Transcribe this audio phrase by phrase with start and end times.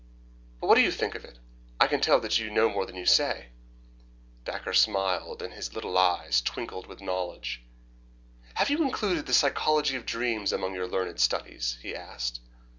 [0.59, 1.37] But what do you think of it?
[1.79, 3.49] I can tell that you know more than you say."
[4.45, 7.61] Dacre smiled, and his little eyes twinkled with knowledge.
[8.55, 12.39] "Have you included the psychology of dreams among your learned studies?" he asked.